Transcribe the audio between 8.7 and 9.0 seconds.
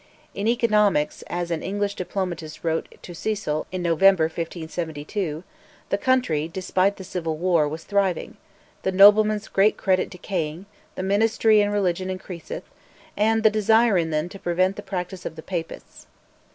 "the